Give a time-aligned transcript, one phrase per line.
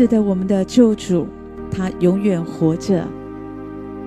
[0.00, 1.26] 是的，我们的救主，
[1.70, 3.06] 他永远活着。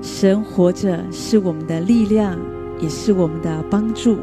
[0.01, 2.35] 神活着是我们的力量，
[2.79, 4.17] 也是我们的帮助。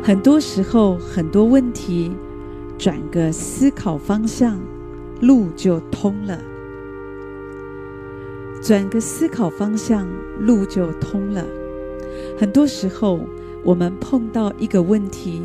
[0.00, 2.12] 很多时候，很多问题，
[2.78, 4.56] 转个思考方向，
[5.20, 6.38] 路就通了。
[8.62, 10.06] 转个思考方向，
[10.38, 11.44] 路就通了。
[12.38, 13.18] 很多时候，
[13.64, 15.42] 我们碰到一个问题，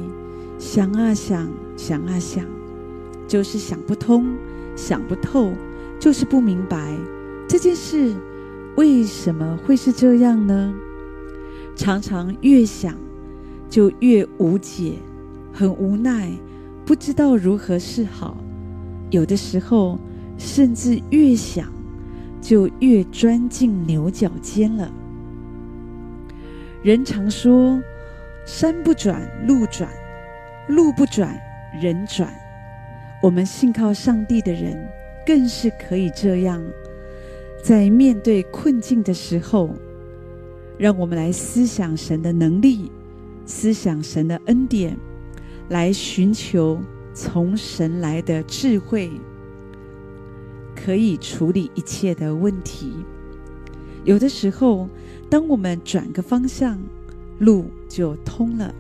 [0.59, 2.45] 想啊想，想啊想，
[3.27, 4.27] 就是想不通，
[4.75, 5.51] 想不透，
[5.99, 6.95] 就是不明白
[7.47, 8.13] 这件事
[8.75, 10.73] 为什么会是这样呢？
[11.75, 12.95] 常常越想
[13.69, 14.93] 就越无解，
[15.51, 16.31] 很无奈，
[16.85, 18.37] 不知道如何是好。
[19.09, 19.99] 有的时候，
[20.37, 21.71] 甚至越想
[22.41, 24.91] 就越钻进牛角尖了。
[26.81, 27.81] 人常说
[28.45, 29.89] ：“山不转路转，
[30.67, 31.39] 路不转
[31.81, 32.33] 人转。”
[33.23, 34.85] 我们信靠上帝的人，
[35.25, 36.61] 更是可以这样，
[37.63, 39.69] 在面对困境的时候，
[40.77, 42.91] 让我们来思想神的能力，
[43.45, 44.97] 思想神的恩典，
[45.69, 46.77] 来寻求
[47.13, 49.09] 从神来的智慧，
[50.75, 52.91] 可以处理一切的问题。
[54.03, 54.89] 有的时候，
[55.29, 56.77] 当我们转个方向，
[57.39, 58.75] 路就通了。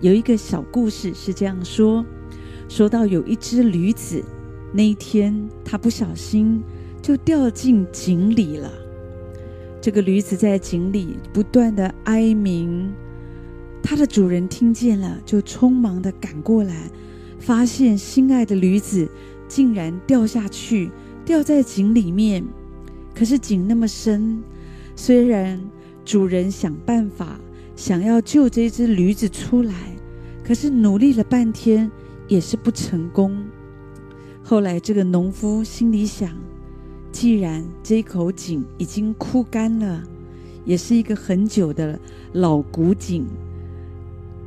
[0.00, 2.06] 有一个小故事是这样说：
[2.74, 4.24] 说到有一只驴子，
[4.72, 6.62] 那一天它不小心
[7.02, 8.72] 就掉进井里了。
[9.78, 12.90] 这个驴子在井里不断的哀鸣，
[13.82, 16.90] 它的主人听见了，就匆忙的赶过来，
[17.38, 19.06] 发现心爱的驴子
[19.46, 20.90] 竟然掉下去，
[21.26, 22.42] 掉在井里面。
[23.14, 24.42] 可是井那么深，
[24.96, 25.60] 虽然
[26.06, 27.38] 主人想办法
[27.76, 29.74] 想要救这只驴子出来，
[30.42, 31.90] 可是努力了半天
[32.32, 33.44] 也是不成功。
[34.42, 36.30] 后来这个农夫心里想，
[37.12, 40.02] 既然这口井已经枯干了，
[40.64, 42.00] 也是一个很久的
[42.32, 43.26] 老古井，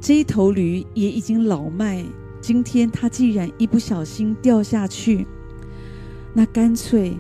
[0.02, 2.04] 这一头驴也已经老迈，
[2.42, 5.28] 今天他既然一不小心掉下去，
[6.34, 7.16] 那干脆。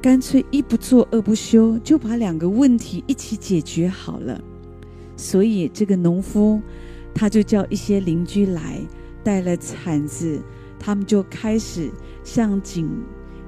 [0.00, 4.40] 干脆一不做二不休，就把两个问题一起解决好了。
[5.16, 6.62] 所以这个农夫，
[7.12, 8.80] 他就叫一些邻居来，
[9.22, 10.40] 带了铲子，
[10.78, 11.90] 他们就开始
[12.22, 12.88] 向井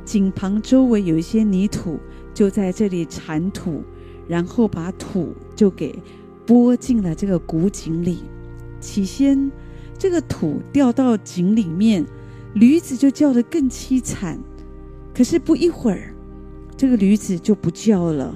[0.04, 1.98] 井旁周围有一些泥土，
[2.34, 3.82] 就在这里铲土，
[4.28, 5.98] 然后把土就给
[6.47, 8.19] 拨进了这个古井里。
[8.80, 9.50] 起先，
[9.98, 12.04] 这个土掉到井里面，
[12.54, 14.38] 驴子就叫得更凄惨。
[15.14, 16.14] 可是不一会儿。
[16.76, 18.34] 这个驴子就不叫了。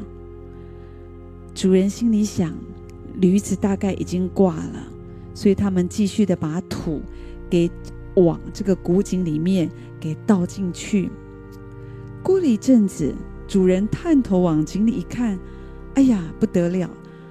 [1.55, 2.55] 主人心里想，
[3.15, 4.87] 驴子大概已经挂了，
[5.33, 7.01] 所以他们继续的把土
[7.51, 7.71] 给
[8.17, 11.11] 往这个古井里面给倒进去。
[12.23, 13.15] 过了一阵子，
[13.47, 15.39] 主人探头往井里一看，
[15.95, 16.91] 哎呀，不得了！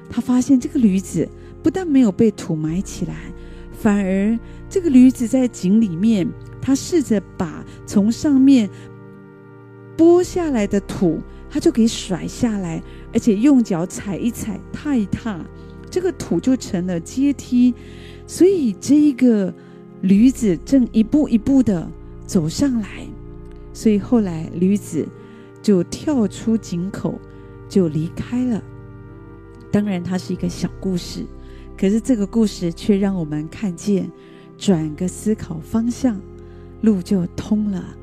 [0.10, 1.28] 他发现这个驴子
[1.64, 2.56] 不但没有被土。
[2.56, 3.16] 埋起来，
[3.72, 4.38] 反而
[4.70, 6.28] 这个驴子在井里面，
[6.62, 8.70] 他试着把从上面。
[9.96, 11.20] 拨下来的土，
[11.50, 12.82] 他就给甩下来，
[13.14, 15.40] 而且用脚踩一踩、踏一踏，
[15.90, 16.40] 这个土。
[16.40, 17.74] 就成了阶梯。
[18.26, 19.54] 所以这一个
[20.04, 21.90] 驴子正一步一步的
[22.28, 23.08] 走上来，
[23.74, 25.08] 所以后来驴子
[25.62, 27.18] 就跳出井口，
[27.70, 28.62] 就离开了。
[29.72, 31.26] 当然，它是一个小故事，
[31.78, 34.12] 可是这个故事却让我们看见，
[34.58, 36.20] 转个思考方向，
[36.82, 37.96] 路就通了。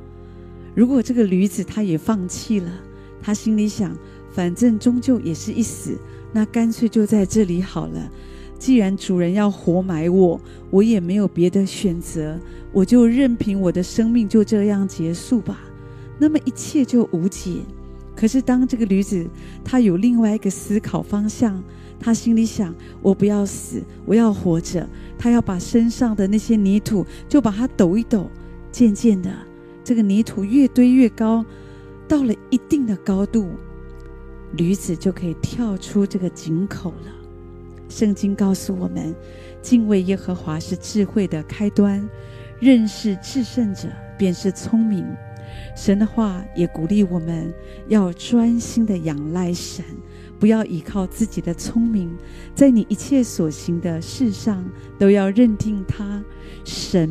[0.75, 2.73] 如果这个驴子他也放弃了，
[3.21, 3.95] 他心里想，
[4.33, 5.99] 反正终究也是一死，
[6.33, 8.11] 那干脆就在这里好了。
[8.61, 10.39] 既然主人要活埋我，
[10.69, 12.39] 我也没有别的选择，
[12.73, 15.63] 我就任凭我的生命就这样结束吧。
[16.19, 17.63] 那么一切就无解。
[18.15, 19.27] 可是当这个驴子
[19.65, 21.65] 他有另外一个思考方向，
[21.99, 24.87] 他心里想，我不要死，我要活着。
[25.19, 28.31] 他要把身上的那些泥土就把它抖一抖，
[28.71, 29.33] 渐渐的。
[29.83, 31.43] 这个泥土越堆越高，
[32.07, 33.49] 到了一定的高度，
[34.53, 37.20] 驴子就可以跳出这个井口了。
[37.91, 39.15] 圣经告诉我们，
[39.61, 42.09] 敬畏耶和华是智慧的开端，
[42.61, 45.05] 认识至圣者便是聪明。
[45.77, 47.53] 神的话也鼓励我们
[47.89, 49.85] 要专心的仰赖神，
[50.39, 52.17] 不要依靠自己的聪明，
[52.55, 54.65] 在你一切所行的事上
[54.97, 56.23] 都要认定他，
[56.65, 57.11] 神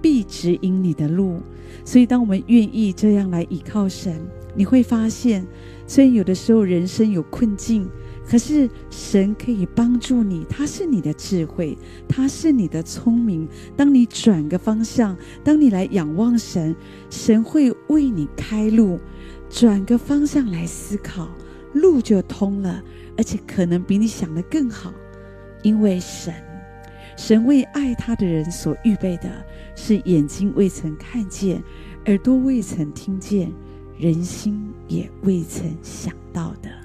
[0.00, 1.40] 必指引你的路。
[1.84, 4.20] 所以，当我们愿意这样来倚靠神，
[4.54, 5.44] 你会发现，
[5.86, 7.88] 虽然有的时候人生有困境，
[8.26, 11.76] 可是神可以帮助你，他是你的智慧，
[12.08, 13.46] 他是你的聪明。
[13.76, 16.74] 当你转个方向，当你来仰望神，
[17.10, 18.98] 神会为你开路。
[19.50, 21.28] 转个方向来思考，
[21.74, 22.82] 路就通了，
[23.18, 24.94] 而且可能比你想的更好。
[25.62, 26.32] 因为神，
[27.18, 29.30] 神为爱他的人所预备的
[29.76, 31.62] 是眼睛未曾看见，
[32.06, 33.52] 耳朵未曾听见，
[33.98, 36.81] 人心也未曾想到的。